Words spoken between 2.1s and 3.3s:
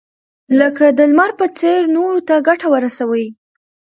ته ګټه ورسوئ.